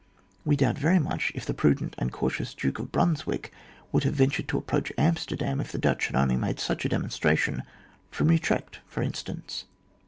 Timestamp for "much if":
0.97-1.45